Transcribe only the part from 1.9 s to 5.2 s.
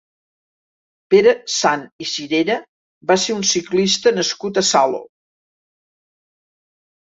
i Cirera va ser un ciclista nascut a Salo.